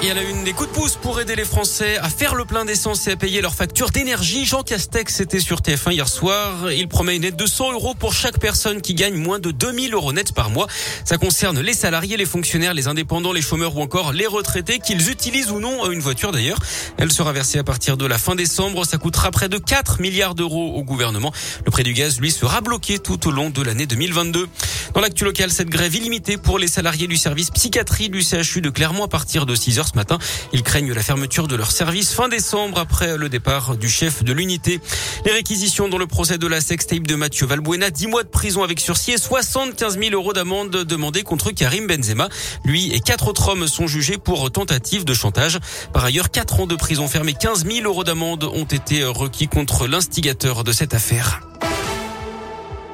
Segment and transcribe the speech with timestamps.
[0.00, 2.44] Et à la une, des coups de pouce pour aider les Français à faire le
[2.44, 4.44] plein d'essence et à payer leurs factures d'énergie.
[4.44, 6.70] Jean Castex était sur TF1 hier soir.
[6.70, 9.94] Il promet une aide de 100 euros pour chaque personne qui gagne moins de 2000
[9.94, 10.68] euros net par mois.
[11.04, 15.10] Ça concerne les salariés, les fonctionnaires, les indépendants, les chômeurs ou encore les retraités, qu'ils
[15.10, 16.58] utilisent ou non une voiture d'ailleurs.
[16.96, 18.86] Elle sera versée à partir de la fin décembre.
[18.86, 21.32] Ça coûtera près de 4 milliards d'euros au gouvernement.
[21.64, 24.48] Le prix du gaz, lui, sera bloqué tout au long de l'année 2022.
[24.94, 28.70] Dans l'actu local, cette grève illimitée pour les salariés du service psychiatrie du CHU de
[28.70, 30.18] Clermont à partir de 6 heures ce matin.
[30.52, 34.32] Ils craignent la fermeture de leur service fin décembre après le départ du chef de
[34.32, 34.80] l'unité.
[35.24, 38.62] Les réquisitions dans le procès de la sextape de Mathieu Valbuena, 10 mois de prison
[38.62, 42.28] avec sursis et 75 000 euros d'amende demandés contre Karim Benzema.
[42.64, 45.58] Lui et quatre autres hommes sont jugés pour tentative de chantage.
[45.92, 49.48] Par ailleurs, 4 ans de prison ferme et 15 000 euros d'amende ont été requis
[49.48, 51.40] contre l'instigateur de cette affaire.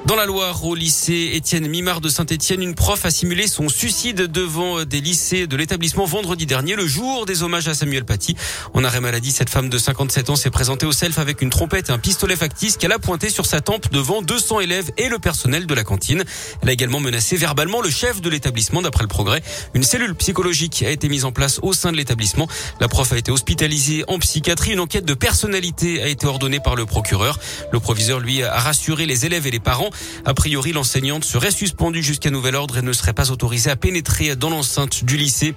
[0.06, 4.30] Dans la Loire, au lycée Étienne Mimard de Saint-Étienne, une prof a simulé son suicide
[4.30, 8.36] devant des lycées de l'établissement vendredi dernier, le jour des hommages à Samuel Paty.
[8.74, 11.88] En arrêt maladie, cette femme de 57 ans s'est présentée au self avec une trompette
[11.88, 15.18] et un pistolet factice qu'elle a pointé sur sa tempe devant 200 élèves et le
[15.18, 16.22] personnel de la cantine.
[16.60, 19.42] Elle a également menacé verbalement le chef de l'établissement d'après le progrès.
[19.72, 22.46] Une cellule psychologique a été mise en place au sein de l'établissement.
[22.78, 24.72] La prof a été hospitalisée en psychiatrie.
[24.72, 27.38] Une enquête de personnalité a été ordonnée par le procureur.
[27.72, 29.88] Le proviseur, lui, a rassuré les élèves et les parents.
[30.24, 34.36] A priori, l'enseignante serait suspendue jusqu'à nouvel ordre et ne serait pas autorisée à pénétrer
[34.36, 35.54] dans l'enceinte du lycée.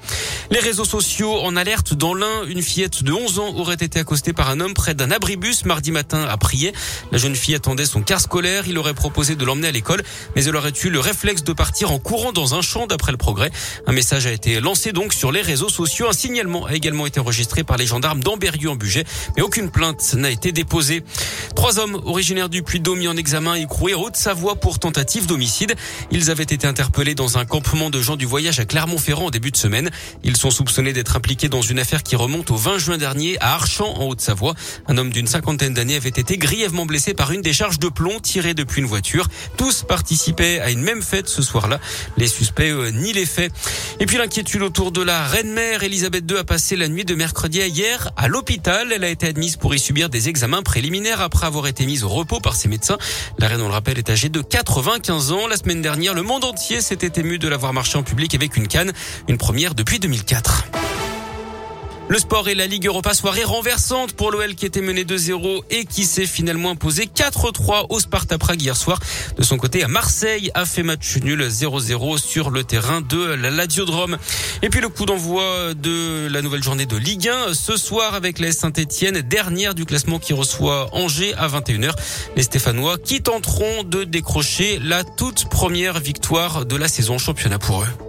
[0.51, 4.33] Les réseaux sociaux en alerte dans l'un, une fillette de 11 ans aurait été accostée
[4.33, 6.73] par un homme près d'un abribus mardi matin à Prier.
[7.11, 8.65] La jeune fille attendait son car scolaire.
[8.67, 10.03] Il aurait proposé de l'emmener à l'école,
[10.35, 13.17] mais elle aurait eu le réflexe de partir en courant dans un champ d'après le
[13.17, 13.51] progrès.
[13.85, 16.07] Un message a été lancé donc sur les réseaux sociaux.
[16.09, 19.03] Un signalement a également été enregistré par les gendarmes d'Amberieu en Bugey,
[19.35, 21.03] mais aucune plainte n'a été déposée.
[21.55, 23.93] Trois hommes originaires du Puy-de-Dôme mis en examen écroués
[24.27, 25.73] Haute-Savoie pour tentative d'homicide.
[26.11, 29.51] Ils avaient été interpellés dans un campement de gens du voyage à Clermont-Ferrand en début
[29.51, 29.89] de semaine.
[30.25, 33.53] Ils sont soupçonnés d'être impliqués dans une affaire qui remonte au 20 juin dernier à
[33.53, 34.53] Archamps en Haute-Savoie.
[34.89, 38.53] Un homme d'une cinquantaine d'années avait été grièvement blessé par une décharge de plomb tirée
[38.53, 39.29] depuis une voiture.
[39.55, 41.79] Tous participaient à une même fête ce soir-là.
[42.17, 43.53] Les suspects euh, ni les faits.
[44.01, 47.61] Et puis l'inquiétude autour de la reine-mère Elisabeth II a passé la nuit de mercredi
[47.61, 48.91] à hier à l'hôpital.
[48.91, 52.09] Elle a été admise pour y subir des examens préliminaires après avoir été mise au
[52.09, 52.97] repos par ses médecins.
[53.39, 55.47] La reine, on le rappelle, est âgée de 95 ans.
[55.47, 58.67] La semaine dernière, le monde entier s'était ému de l'avoir marché en public avec une
[58.67, 58.91] canne,
[59.27, 60.86] une première depuis 2004.
[62.09, 65.83] Le sport et la Ligue Europa, soirée renversante pour l'OL qui était mené 2-0 et
[65.83, 68.99] qui s'est finalement imposé 4-3 au Sparta Prague hier soir.
[69.37, 73.51] De son côté, à Marseille a fait match nul 0-0 sur le terrain de la
[73.51, 74.17] Ladiodrome.
[74.61, 78.39] Et puis le coup d'envoi de la nouvelle journée de Ligue 1 ce soir avec
[78.39, 81.91] la Saint-Etienne, dernière du classement qui reçoit Angers à 21h.
[82.37, 87.83] Les Stéphanois qui tenteront de décrocher la toute première victoire de la saison championnat pour
[87.83, 88.06] eux.